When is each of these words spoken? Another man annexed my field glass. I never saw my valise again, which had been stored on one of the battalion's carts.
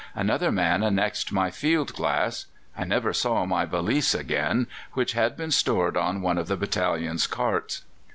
Another 0.15 0.51
man 0.51 0.81
annexed 0.81 1.31
my 1.31 1.51
field 1.51 1.93
glass. 1.93 2.47
I 2.75 2.85
never 2.85 3.13
saw 3.13 3.45
my 3.45 3.65
valise 3.65 4.15
again, 4.15 4.65
which 4.93 5.11
had 5.13 5.37
been 5.37 5.51
stored 5.51 5.95
on 5.95 6.23
one 6.23 6.39
of 6.39 6.47
the 6.47 6.57
battalion's 6.57 7.27
carts. 7.27 7.83